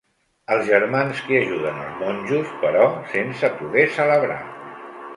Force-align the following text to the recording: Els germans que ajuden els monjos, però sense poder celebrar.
Els 0.53 0.63
germans 0.69 1.21
que 1.27 1.41
ajuden 1.41 1.77
els 1.83 2.01
monjos, 2.01 2.57
però 2.65 2.89
sense 3.15 3.55
poder 3.63 3.89
celebrar. 4.03 4.43